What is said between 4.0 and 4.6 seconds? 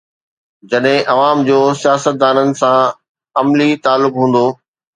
هوندو.